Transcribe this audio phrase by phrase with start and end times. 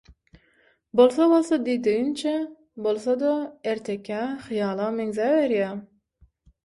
[0.99, 2.33] Bolsa-bolsa diýdigiňçe,
[2.87, 3.35] bolsada,
[3.75, 5.77] ertekä, hyýala meňzäberýär.